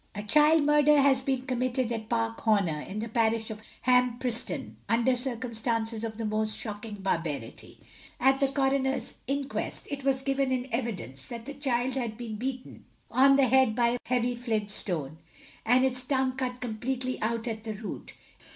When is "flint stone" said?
14.35-15.19